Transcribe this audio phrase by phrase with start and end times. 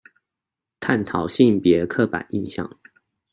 [0.79, 2.67] 探討性別刻板印象